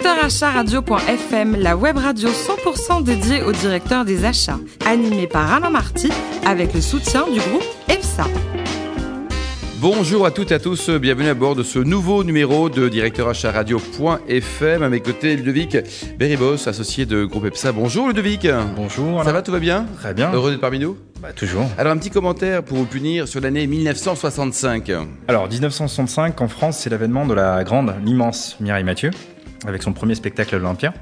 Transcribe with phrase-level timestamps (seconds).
[0.00, 5.68] Directeur achat radio.fm, la web radio 100% dédiée aux directeurs des achats, animée par Alain
[5.68, 6.10] Marty
[6.46, 8.24] avec le soutien du groupe EFSA.
[9.78, 13.28] Bonjour à toutes et à tous, bienvenue à bord de ce nouveau numéro de Directeur
[13.28, 14.82] achat radio.fm.
[14.82, 15.76] À mes côtés, Ludovic
[16.18, 17.72] Beribos, associé de groupe EPSA.
[17.72, 18.46] Bonjour Ludovic.
[18.76, 19.22] Bonjour.
[19.24, 20.32] Ça va, tout va bien Très bien.
[20.32, 21.66] Heureux d'être parmi nous Bah, toujours.
[21.76, 24.92] Alors un petit commentaire pour vous punir sur l'année 1965.
[25.28, 29.10] Alors, 1965, en France, c'est l'avènement de la grande, l'immense Mireille Mathieu,
[29.66, 30.94] avec son premier spectacle à l'Olympia.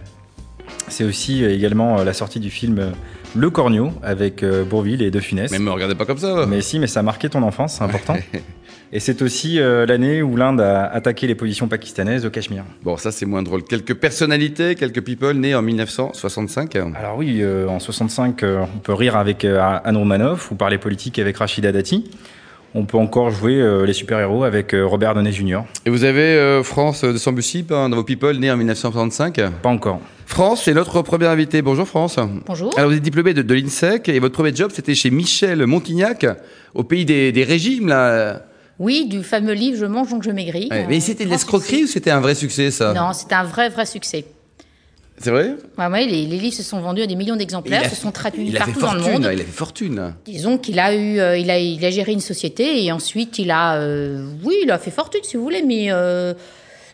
[0.88, 2.90] C'est aussi euh, également euh, la sortie du film euh,
[3.34, 5.50] Le Cornio, avec Bourville et De Funès.
[5.50, 6.46] Mais me regardez pas comme ça.
[6.46, 8.16] Mais si, mais ça a marqué ton enfance, c'est important.
[8.92, 12.64] et c'est aussi euh, l'année où l'Inde a attaqué les positions pakistanaises au Cachemire.
[12.82, 13.64] Bon, ça c'est moins drôle.
[13.64, 16.76] Quelques personnalités, quelques people nés en 1965.
[16.76, 19.46] Alors oui, euh, en 65, euh, on peut rire avec
[19.84, 22.10] Romanoff ou parler politique avec Rachida Dati.
[22.74, 25.60] On peut encore jouer euh, les super-héros avec euh, Robert Downey Jr.
[25.86, 29.40] Et vous avez euh, France de Sambucy dans vos people nés en 1965.
[29.62, 30.00] Pas encore.
[30.26, 31.62] France, c'est notre premier invité.
[31.62, 32.18] Bonjour France.
[32.46, 32.70] Bonjour.
[32.76, 36.26] Alors vous êtes diplômé de, de l'INSEC et votre premier job c'était chez Michel Montignac
[36.74, 38.42] au pays des, des régimes là.
[38.78, 40.68] Oui, du fameux livre Je mange donc je maigris.
[40.70, 42.92] Ouais, mais c'était de l'escroquerie ou c'était un vrai succès ça?
[42.92, 44.24] Non, c'était un vrai, vrai succès.
[45.20, 45.54] C'est vrai?
[45.76, 48.52] Ouais, ouais, les, les livres se sont vendus à des millions d'exemplaires, se sont traduits
[48.52, 49.30] partout dans le fortune, monde.
[49.32, 50.14] il a fait fortune.
[50.24, 53.50] Disons qu'il a eu, euh, il a, il a géré une société et ensuite il
[53.50, 56.34] a, euh, oui, il a fait fortune si vous voulez, mais euh,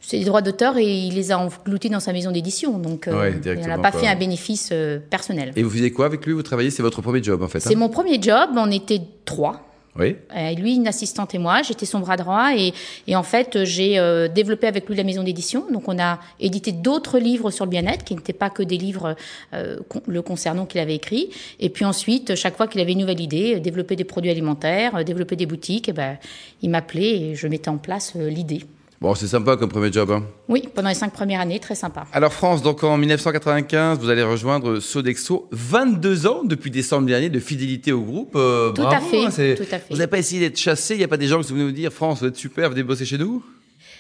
[0.01, 3.19] c'est des droits d'auteur et il les a engloutis dans sa maison d'édition, donc euh,
[3.21, 4.01] Ouais, il n'a pas quoi.
[4.01, 5.53] fait un bénéfice euh, personnel.
[5.57, 6.33] Et vous faisiez quoi avec lui?
[6.33, 7.59] Vous travailliez, c'est votre premier job en fait.
[7.59, 7.67] hein?
[7.69, 9.61] C'est mon premier job, on était trois.
[9.99, 10.17] Oui.
[10.35, 12.75] Euh, lui, une assistante et moi, j'étais son bras droit et,
[13.07, 15.67] et en fait, j'ai euh, développé avec lui la maison d'édition.
[15.71, 19.15] Donc, on a édité d'autres livres sur le bien-être qui n'étaient pas que des livres
[19.53, 21.31] euh, le concernant qu'il avait écrit.
[21.61, 24.97] Et puis ensuite, chaque fois qu'il avait une nouvelle idée, euh, développer des produits alimentaires,
[24.97, 26.19] euh, développer des boutiques, eh ben,
[26.63, 28.65] il m'appelait et je mettais en place euh, l'idée.
[29.05, 30.11] Bon, c'est sympa comme premier job.
[30.13, 30.23] hein.
[30.49, 32.07] Oui, pendant les cinq premières années, très sympa.
[32.11, 35.47] Alors France, donc en 1995, vous allez rejoindre Sodexo.
[35.53, 38.33] 22 ans depuis décembre dernier de fidélité au groupe.
[38.35, 39.85] Euh, Tout bravo, à fait, hein, tout à fait.
[39.91, 40.95] Vous n'avez pas essayé d'être chassé?
[40.95, 42.83] Il n'y a pas des gens qui venaient vous dire France, vous êtes super, venez
[42.83, 43.45] bosser chez nous?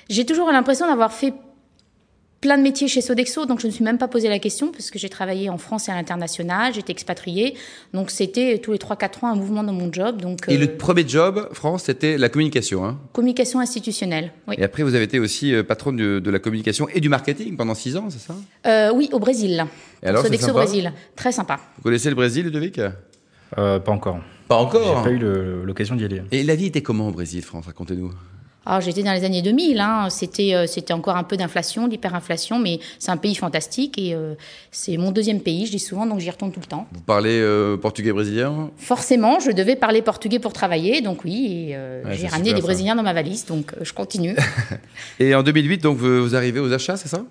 [0.08, 1.34] J'ai toujours l'impression d'avoir fait
[2.44, 4.70] plein de métiers chez Sodexo, donc je ne me suis même pas posé la question
[4.70, 7.54] parce que j'ai travaillé en France et à l'international, j'étais expatriée,
[7.94, 10.76] donc c'était tous les 3-4 ans un mouvement dans mon job, donc Et euh, le
[10.76, 12.84] premier job, France, c'était la communication.
[12.84, 12.98] hein.
[13.14, 14.30] communication institutionnelle.
[14.46, 14.56] Oui.
[14.58, 17.56] Et après, vous avez été aussi euh, patronne de, de la communication et du marketing
[17.56, 18.34] pendant 6 ans, c'est ça?
[18.66, 19.64] Euh, oui, au Brésil.
[20.02, 21.58] Et alors, Sodexo Brésil, très sympa.
[21.78, 22.78] Vous connaissez le Brésil, Ludovic?
[23.56, 24.18] Euh, pas encore.
[24.48, 25.18] Pas J'ai encore pas eu
[25.64, 26.20] l'occasion d'y aller.
[26.30, 27.64] Et la vie était comment au Brésil, France?
[27.64, 28.12] Racontez-nous.
[28.66, 32.58] Alors j'étais dans les années 2000, hein, c'était euh, c'était encore un peu d'inflation, d'hyperinflation,
[32.58, 34.34] mais c'est un pays fantastique et euh,
[34.70, 36.86] c'est mon deuxième pays, je dis souvent, donc j'y retourne tout le temps.
[36.92, 38.70] Vous parlez euh, portugais brésilien?
[38.76, 42.66] Forcément, je devais parler portugais pour travailler, donc oui, et Ouais, j'ai ramené des ça.
[42.66, 44.36] Brésiliens dans ma valise, donc je continue.
[45.18, 47.22] Et en 2008, donc, vous, vous arrivez aux achats, c'est ça?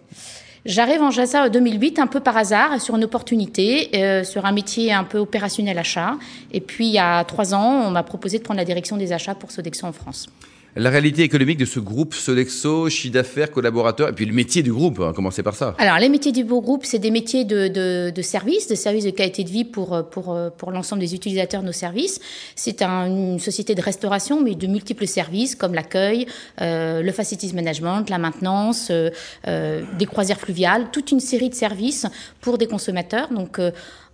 [0.66, 4.54] J'arrive en Jassa en 2008 un peu par hasard sur une opportunité, euh, sur un
[4.54, 6.16] métier un peu opérationnel achat.
[6.54, 9.12] Et puis il y a trois ans, on m'a proposé de prendre la direction des
[9.12, 10.30] achats pour Sodexo en France.
[10.76, 14.74] La réalité économique de ce groupe Sodexo, chiffre d'affaires, collaborateurs, et puis le métier du
[14.74, 15.76] groupe, hein, commencez par ça.
[15.78, 19.12] Alors les métiers du groupe, c'est des métiers de, de, de service, de service de
[19.12, 22.20] qualité de vie pour, pour, pour l'ensemble des utilisateurs de nos services.
[22.56, 26.26] C'est un- une société de restauration, mais de multiples services comme l'accueil,
[26.60, 29.12] euh, le facilities management, la maintenance, euh,
[29.48, 32.08] euh, des croisières fluviales, toute une série de services
[32.42, 33.30] pour des consommateurs.
[33.32, 33.70] Donc euh,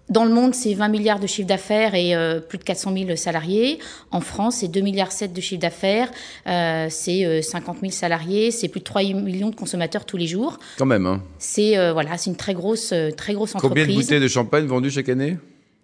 [0.10, 3.16] dans le monde, c'est 20 milliards de chiffre d'affaires et euh, plus de 400 000
[3.16, 3.80] salariés.
[4.12, 6.10] En France, c'est 2 milliards 7 de chiffre d'affaires,
[6.48, 10.28] euh, c'est euh, 50 000 salariés, c'est plus de 3 millions de consommateurs tous les
[10.28, 10.58] jours.
[10.78, 11.06] Quand même.
[11.06, 11.22] Hein.
[11.38, 13.96] C'est euh, voilà, c'est une très grosse, euh, très grosse Combien de entreprise.
[13.96, 15.38] bouteilles de champagne vendues chaque année?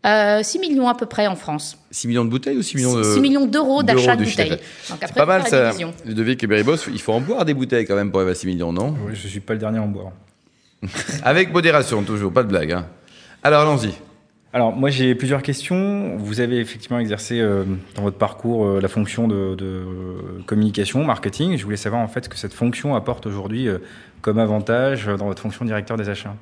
[0.05, 1.77] Euh, 6 millions à peu près en France.
[1.89, 3.03] 6 millions de bouteilles ou 6 millions de...
[3.03, 4.59] 6 millions d'euros d'achat de bouteilles.
[4.83, 5.71] C'est pas mal ça.
[6.05, 8.47] Ludovic et Beribos, il faut en boire des bouteilles quand même pour arriver à 6
[8.47, 8.95] millions, non?
[9.05, 10.11] Oui, je suis pas le dernier à en boire.
[11.23, 12.71] Avec modération, toujours, pas de blague.
[12.73, 12.85] Hein.
[13.41, 13.93] Alors allons-y.
[14.55, 16.15] Alors, moi, j'ai plusieurs questions.
[16.15, 19.57] Vous avez effectivement exercé euh, dans votre parcours euh, la fonction de,
[20.45, 21.57] communication, marketing.
[21.57, 23.79] Je voulais savoir en fait ce que cette fonction apporte aujourd'hui euh,
[24.21, 26.37] comme avantage dans votre fonction directeur des achats.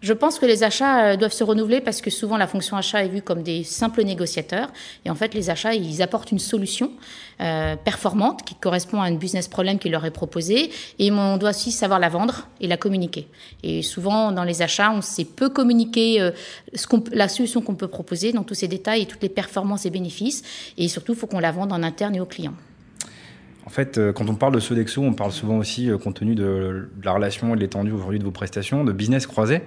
[0.00, 3.04] Je pense que les achats euh, doivent se renouveler parce que souvent la fonction achat
[3.04, 4.68] est vue comme des simples négociateurs.
[5.04, 6.92] Et en fait, les achats, ils apportent une solution
[7.40, 10.70] euh, performante qui correspond à un business problème qui leur est proposé.
[11.00, 13.26] Et on doit aussi savoir la vendre et la communiquer.
[13.64, 16.30] Et souvent, dans les achats, on sait peu communiquer euh,
[16.74, 19.90] ce la solution qu'on peut proposer dans tous ces détails et toutes les performances et
[19.90, 20.42] bénéfices.
[20.76, 22.54] Et surtout, il faut qu'on la vende en interne et aux clients.
[23.68, 26.34] En fait, euh, quand on parle de Sodexo, on parle souvent aussi, euh, compte tenu
[26.34, 29.60] de, la relation et de l'étendue aujourd'hui de vos prestations, de business croisé.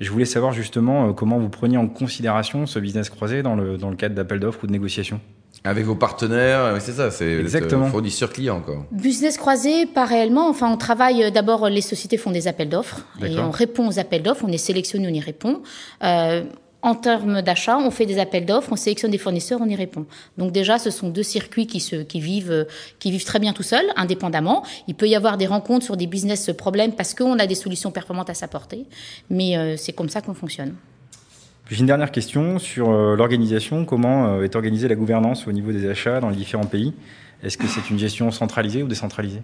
[0.00, 3.78] Je voulais savoir justement euh, comment vous preniez en considération ce business croisé dans le,
[3.78, 5.20] dans le cadre d'appel d'offres ou de négociations.
[5.62, 8.86] Avec vos partenaires, c'est ça, c'est exactement fournisseur client encore.
[8.90, 10.48] Business croisé, pas réellement.
[10.48, 11.70] Enfin, on travaille d'abord.
[11.70, 14.44] Les sociétés font des appels d'offres et on répond aux appels d'offres.
[14.46, 15.62] On est sélectionné, on y répond.
[16.02, 16.42] Euh,
[16.84, 20.04] en termes d'achat, on fait des appels d'offres, on sélectionne des fournisseurs, on y répond.
[20.36, 22.66] Donc déjà, ce sont deux circuits qui, se, qui, vivent,
[22.98, 24.64] qui vivent très bien tout seuls, indépendamment.
[24.86, 27.90] Il peut y avoir des rencontres sur des business problèmes parce qu'on a des solutions
[27.90, 28.84] performantes à s'apporter,
[29.30, 30.74] mais euh, c'est comme ça qu'on fonctionne.
[31.70, 33.86] J'ai une dernière question sur euh, l'organisation.
[33.86, 36.92] Comment euh, est organisée la gouvernance au niveau des achats dans les différents pays?
[37.42, 39.40] Est-ce que c'est une gestion centralisée ou décentralisée?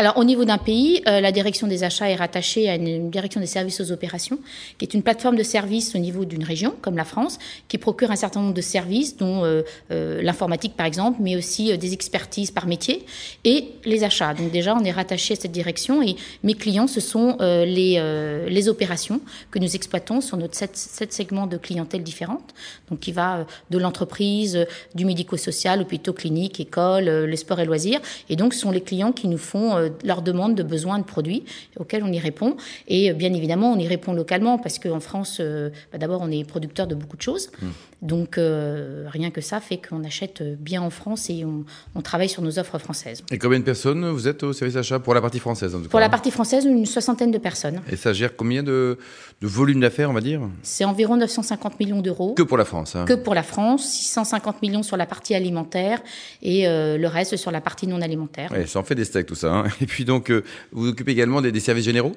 [0.00, 3.38] Alors, au niveau d'un pays, euh, la direction des achats est rattachée à une direction
[3.38, 4.38] des services aux opérations,
[4.78, 7.38] qui est une plateforme de services au niveau d'une région, comme la France,
[7.68, 9.60] qui procure un certain nombre de services, dont euh,
[9.90, 13.04] euh, l'informatique, par exemple, mais aussi des expertises par métier,
[13.44, 14.32] et les achats.
[14.32, 18.02] Donc, déjà, on est rattaché à cette direction, et mes clients, ce sont les,
[18.48, 19.20] les opérations
[19.50, 22.54] que nous exploitons sur notre sept, sept segments de clientèle différentes,
[22.88, 28.00] donc qui va de l'entreprise, du médico-social, hôpitaux, cliniques, écoles, le sport et loisirs,
[28.30, 31.44] et donc ce sont les clients qui nous font leur demande de besoin de produits
[31.78, 32.56] auxquels on y répond.
[32.88, 36.30] Et euh, bien évidemment, on y répond localement parce qu'en France, euh, bah, d'abord, on
[36.30, 37.50] est producteur de beaucoup de choses.
[37.60, 37.66] Mmh.
[38.02, 41.64] Donc euh, rien que ça fait qu'on achète bien en France et on,
[42.02, 43.22] travaille sur nos offres françaises.
[43.30, 45.88] Et combien de personnes vous êtes au service achat pour la partie française en tout
[45.88, 47.80] Pour la partie française, une soixantaine de personnes.
[47.90, 48.98] Et ça gère combien de,
[49.42, 50.40] volume d'affaires, on va dire?
[50.62, 52.34] C'est environ 950 millions d'euros.
[52.34, 53.04] Que pour la France hein.
[53.04, 56.02] Que pour la France, 650 millions sur la partie alimentaire
[56.42, 58.50] et le reste sur la partie non alimentaire.
[58.50, 59.52] Ouais, ça en fait des steaks tout ça.
[59.52, 59.64] Hein.
[59.80, 60.42] Et puis donc, euh,
[60.72, 62.14] vous vous occupez également des, services généraux?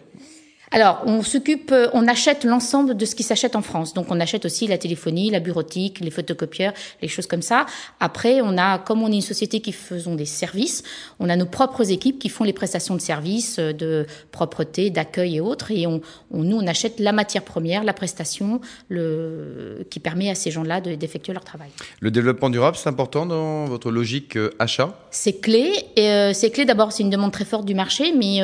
[0.73, 3.93] Alors, on s'occupe, euh, on achète l'ensemble de ce qui s'achète en France.
[3.93, 7.67] Donc, on achète aussi la téléphonie, la bureautique, les photocopieurs, les choses comme ça.
[7.99, 10.81] Après, on a, comme on est une société qui faisons des services,
[11.19, 15.35] on a nos propres équipes qui font les prestations de services, euh, de propreté, d'accueil
[15.35, 15.69] et autres.
[15.69, 18.59] Et on, nous, on achète la matière première, la prestation,
[18.89, 21.69] le, qui permet à ces gens-là d'effectuer leur travail.
[21.99, 24.97] Le développement durable, c'est important dans votre logique achat?
[25.11, 25.71] C'est clé.
[25.95, 26.65] Et c'est clé.
[26.65, 28.41] D'abord, c'est une demande très forte du marché, mais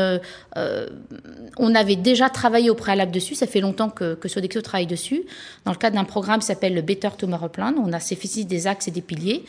[1.58, 3.36] on avait déjà déjà travaillé au préalable dessus.
[3.36, 5.24] Ça fait longtemps que, que Sodexo travaille dessus.
[5.66, 8.68] Dans le cadre d'un programme qui s'appelle le Better Tomorrow Plan, on a fait des
[8.68, 9.44] axes et des piliers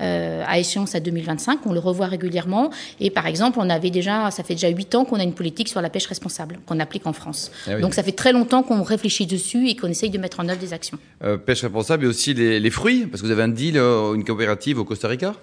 [0.00, 1.60] euh, à échéance à 2025.
[1.66, 2.70] On le revoit régulièrement.
[3.00, 5.68] Et par exemple, on avait déjà, ça fait déjà huit ans qu'on a une politique
[5.68, 7.50] sur la pêche responsable qu'on applique en France.
[7.66, 10.48] Ah Donc ça fait très longtemps qu'on réfléchit dessus et qu'on essaye de mettre en
[10.48, 10.98] œuvre des actions.
[11.22, 14.14] Euh, pêche responsable et aussi les, les, fruits, parce que vous avez un deal, euh,
[14.14, 15.34] une coopérative au Costa Rica?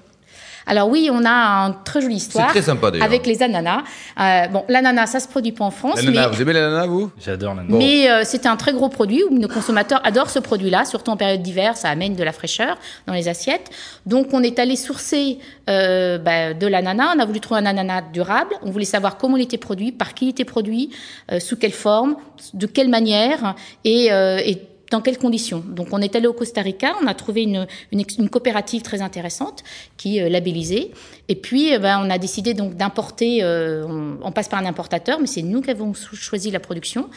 [0.65, 1.31] Alors oui, on a
[1.67, 2.49] une très jolie histoire.
[2.49, 3.83] très sympa Avec les ananas.
[4.19, 6.01] Euh, bon, l'ananas, ça se produit pas en France.
[6.01, 7.11] L'ananas, vous aimez l'ananas, vous?
[7.23, 7.77] J'adore l'ananas.
[7.77, 11.17] Mais euh, c'est un très gros produit où nos consommateurs adorent ce produit-là, surtout en
[11.17, 12.77] période d'hiver, ça amène de la fraîcheur
[13.07, 13.69] dans les assiettes.
[14.05, 17.13] Donc on est allé sourcer euh, bah, de l'ananas.
[17.15, 18.55] On a voulu trouver un ananas durable.
[18.61, 20.91] On voulait savoir comment il était produit, par qui il était produit,
[21.39, 22.15] sous quelle forme,
[22.53, 25.63] de quelle manière et, et dans quelles conditions?
[25.65, 29.63] Donc on est allé au Costa Rica, on a trouvé une, une, coopérative très intéressante
[29.97, 30.91] qui est euh, labellisée.
[31.29, 33.85] Et puis euh, ben, on a décidé donc d'importer, euh,
[34.21, 37.09] on, passe par un importateur, mais c'est nous qui avons choisi la production.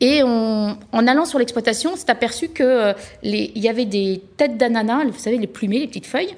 [0.00, 5.04] Et en allant sur l'exploitation, on s'est aperçu qu'il il y avait des têtes d'ananas,
[5.04, 6.34] vous savez, les plumées, les petites feuilles,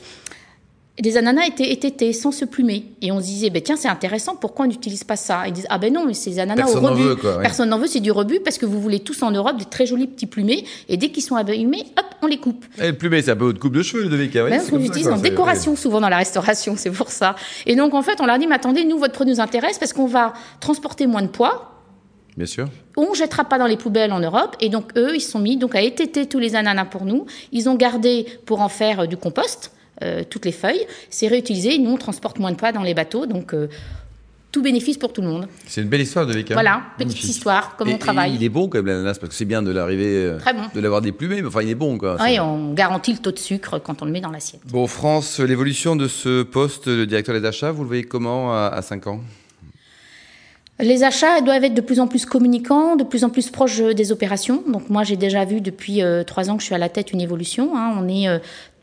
[1.03, 2.87] des ananas étaient étêtés sans se plumer.
[3.03, 5.43] Et on se disait, ben tiens, c'est intéressant, pourquoi on n'utilise pas ça?
[5.49, 7.03] Ils disent, ah ben non, mais ces ananas Personne au rebut.
[7.03, 9.57] Veut, quoi, Personne n'en veut, c'est du rebut parce que vous voulez tous en Europe
[9.57, 10.65] des très jolis petits plumés.
[10.89, 12.65] Et dès qu'ils sont abîmés, hop, on les coupe.
[12.81, 14.35] Et le plumet, c'est un peu de coupe de cheveux, le devic.
[14.37, 17.35] Ouais, ben, on l'utilise en décoration souvent dans la restauration, c'est pour ça.
[17.67, 19.93] Et donc en fait, on leur dit, mais attendez, nous, votre produit nous intéresse parce
[19.93, 21.73] qu'on va transporter moins de poids.
[22.37, 22.69] Bien sûr.
[22.97, 24.57] On ne jettera pas dans les poubelles en Europe.
[24.61, 27.27] Et donc, eux, ils sont mis donc à étêter tous les ananas pour nous.
[27.53, 29.71] Ils ont gardé pour en faire euh, du compost.
[30.03, 30.87] Euh, toutes les feuilles.
[31.09, 31.79] C'est réutilisé.
[31.79, 33.27] Nous, on transporte moins de poids dans les bateaux.
[33.27, 33.69] Donc, euh,
[34.51, 35.49] tout bénéfice pour tout le monde.
[35.67, 36.55] C'est une belle histoire de Vika.
[36.55, 38.35] Voilà, petite histoire, comme on travaille.
[38.35, 40.39] il est bon quand même l'ananas, parce que c'est bien de l'arriver, euh,
[40.75, 42.17] de l'avoir déplumé, mais enfin il est bon quoi.
[42.21, 44.61] Oui, on garantit le taux de sucre quand on le met dans l'assiette.
[44.67, 48.67] Bon, France, l'évolution de ce poste de directeur des achats, vous le voyez comment à,
[48.69, 49.21] à 5 ans?
[50.81, 54.13] Les achats doivent être de plus en plus communicants, de plus en plus proches des
[54.13, 54.63] opérations.
[54.67, 57.21] Donc moi, j'ai déjà vu depuis trois ans que je suis à la tête une
[57.21, 57.77] évolution.
[57.77, 57.95] Hein.
[57.97, 58.27] On est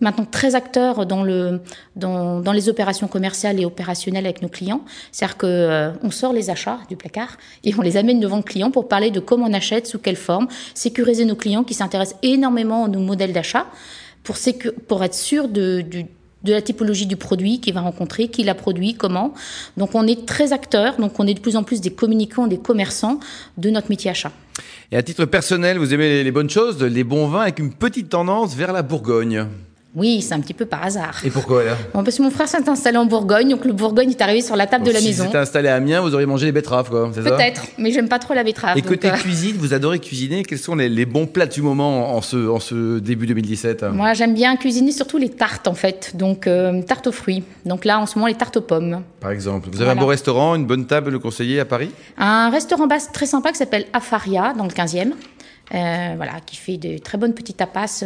[0.02, 1.62] maintenant très acteurs dans, le,
[1.96, 4.82] dans, dans, les opérations commerciales et opérationnelles avec nos clients.
[5.12, 8.44] C'est-à-dire qu'on euh, on sort les achats du placard et on les amène devant le
[8.44, 12.18] client pour parler de comment on achète, sous quelle forme, sécuriser nos clients qui s'intéressent
[12.24, 13.68] énormément à nos modèles d'achat
[14.24, 14.36] pour,
[14.88, 15.86] pour être sûr de,
[16.44, 19.34] de la typologie du produit qu'il va rencontrer, qui l'a produit, comment.
[19.78, 22.58] Donc on est très acteurs, donc on est de plus en plus des communicants, des
[22.58, 23.20] commerçants
[23.58, 24.32] de notre métier achat.
[24.92, 28.10] Et à titre personnel, vous aimez les bonnes choses, les bons vins avec une petite
[28.10, 29.48] tendance vers la Bourgogne
[29.94, 31.20] Oui, c'est un petit peu par hasard.
[31.26, 34.10] Et pourquoi là bon, Parce que mon frère s'est installé en Bourgogne, donc le Bourgogne
[34.12, 35.24] est arrivé sur la table de la si maison.
[35.24, 38.08] Si c'était installé à Amiens, vous auriez mangé les betteraves, quoi, c'est Peut-être, mais j'aime
[38.08, 38.78] pas trop la betterave.
[38.78, 40.44] Et côté euh, cuisine, vous adorez cuisiner?
[40.44, 44.14] Quels sont les, les bons plats du moment en ce, en ce début 2017 Moi,
[44.14, 46.16] j'aime bien cuisiner surtout les tartes, en fait.
[46.16, 47.44] Donc, euh, tartes aux fruits.
[47.66, 49.02] Donc là, en ce moment, les tartes aux pommes.
[49.20, 49.68] Par exemple.
[49.70, 50.00] Vous avez Voilà.
[50.00, 51.92] un beau restaurant, une bonne table, le conseiller à Paris?
[52.18, 55.12] Un restaurant basque très sympa qui s'appelle Afaria, dans le 15e.
[55.74, 58.04] euh, voilà, qui fait de très bonnes petites tapas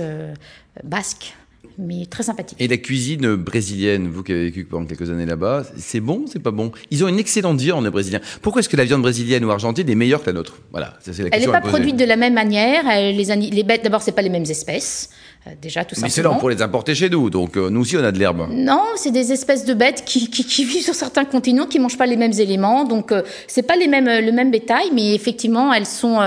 [0.83, 1.35] basques,
[1.77, 2.57] mais très sympathiques.
[2.61, 6.41] Et la cuisine brésilienne, vous qui avez vécu pendant quelques années là-bas, c'est bon, c'est
[6.41, 6.71] pas bon?
[6.91, 8.21] Ils ont une excellente viande, les Brésiliens.
[8.41, 10.57] Pourquoi est-ce que la viande brésilienne ou argentine est meilleure que la nôtre?
[10.71, 12.83] Voilà, ça, c'est la Elle n'est pas produite de la même manière.
[13.13, 15.09] Les, ani- les bêtes, d'abord, c'est pas les mêmes espèces.
[15.47, 16.35] euh, déjà, tout Mais c'est simplement.
[16.35, 18.47] lent pour les importer chez nous, donc euh, nous aussi on a de l'herbe.
[18.51, 21.97] Non, c'est des espèces de bêtes qui, qui, qui vivent sur certains continents, qui mangent
[21.97, 22.83] pas les mêmes éléments.
[22.83, 26.19] Donc, euh, c'est pas les mêmes, le même bétail, mais effectivement, elles sont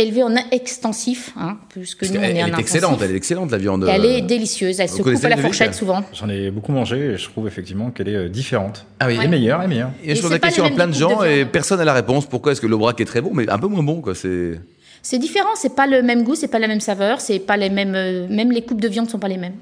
[0.00, 3.16] euh, élevées en extensif, hein, puisque nous, on est en elle est excellente, elle est
[3.16, 3.84] excellente la viande.
[3.84, 4.80] Et elle euh, est délicieuse.
[4.80, 6.02] Elle vous se coupe à la fourchette souvent.
[6.12, 8.86] J'en ai beaucoup mangé et je trouve effectivement qu'elle est euh, différente.
[8.98, 9.18] Ah oui.
[9.22, 9.90] Et meilleure, et meilleure.
[10.04, 12.26] Et je pose la question à plein de gens de et personne n'a la réponse.
[12.26, 14.60] Pourquoi est-ce que l'aubrac est très bon, mais un peu moins bon quoi C'est
[15.02, 17.70] C'est différent, c'est pas le même goût, c'est pas la même saveur, c'est pas les
[17.70, 19.54] mêmes, euh, même les coupes de viande sont pas les mêmes.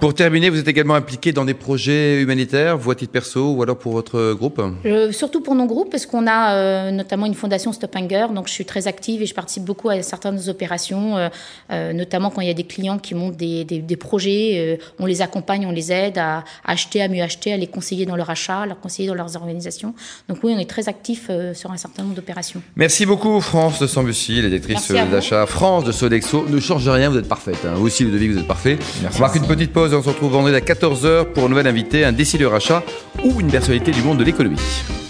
[0.00, 3.62] Pour terminer, vous êtes également impliqué dans des projets humanitaires, vous à titre perso ou
[3.62, 4.62] alors pour votre groupe?
[4.84, 8.48] Euh, surtout pour nos groupes, parce qu'on a euh, notamment une fondation Stop Hunger, donc
[8.48, 11.28] je suis très active et je participe beaucoup à certaines opérations, euh,
[11.70, 14.84] euh, notamment quand il y a des clients qui montent des, des, des projets, euh,
[14.98, 18.06] on les accompagne, on les aide à, à acheter, à mieux acheter, à les conseiller
[18.06, 19.94] dans leur achat, à les conseiller dans leurs organisations.
[20.28, 22.62] Donc oui, on est très actif euh, sur un certain nombre d'opérations.
[22.76, 26.46] Merci beaucoup France de Sambussy, la directrice d'achat France de Sodexo.
[26.48, 27.58] Ne change rien, vous êtes parfaite.
[27.64, 27.74] Hein.
[27.74, 28.78] Vous aussi Ludovic, vous êtes parfait.
[29.02, 29.18] Merci.
[29.18, 31.66] On marque une petite pause et on se retrouve vendredi à 14h pour un nouvel
[31.66, 32.82] invité, un décideur achat
[33.24, 34.60] ou une personnalité du monde de l'économie.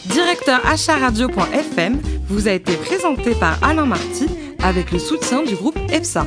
[0.06, 1.98] Directeur acharadio.fm
[2.28, 4.28] vous a été présenté par Alain Marty
[4.62, 6.26] avec le soutien du groupe EPSA.